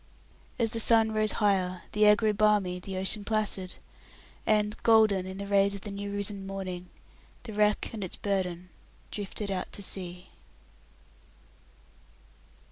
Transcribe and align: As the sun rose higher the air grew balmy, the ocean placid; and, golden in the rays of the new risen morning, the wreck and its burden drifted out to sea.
As 0.57 0.73
the 0.73 0.79
sun 0.79 1.11
rose 1.11 1.33
higher 1.33 1.83
the 1.91 2.07
air 2.07 2.15
grew 2.15 2.33
balmy, 2.33 2.79
the 2.79 2.97
ocean 2.97 3.23
placid; 3.23 3.75
and, 4.47 4.75
golden 4.81 5.27
in 5.27 5.37
the 5.37 5.45
rays 5.45 5.75
of 5.75 5.81
the 5.81 5.91
new 5.91 6.11
risen 6.11 6.47
morning, 6.47 6.89
the 7.43 7.53
wreck 7.53 7.91
and 7.93 8.03
its 8.03 8.17
burden 8.17 8.69
drifted 9.11 9.51
out 9.51 9.71
to 9.73 9.83
sea. 9.83 10.29